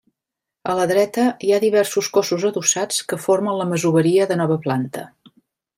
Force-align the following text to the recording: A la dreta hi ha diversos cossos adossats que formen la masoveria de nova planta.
A 0.71 0.75
la 0.79 0.85
dreta 0.91 1.25
hi 1.47 1.51
ha 1.51 1.59
diversos 1.65 2.09
cossos 2.17 2.47
adossats 2.51 2.99
que 3.13 3.23
formen 3.27 3.61
la 3.61 3.69
masoveria 3.75 4.31
de 4.33 4.41
nova 4.45 4.63
planta. 4.67 5.07